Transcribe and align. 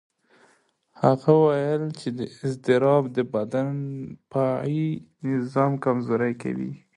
هغه 1.01 1.31
وویل 1.43 1.83
چې 1.99 2.07
اضطراب 2.45 3.03
د 3.17 3.17
بدن 3.33 3.69
دفاعي 4.21 4.87
نظام 5.29 5.71
کمزوري 5.85 6.33
کوي. 6.43 6.71